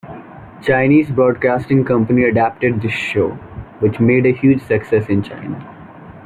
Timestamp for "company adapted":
1.85-2.81